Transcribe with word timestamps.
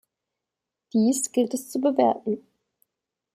Dies 0.93 1.31
gilt 1.31 1.53
es 1.53 1.69
zu 1.69 1.79
bewerten. 1.79 2.41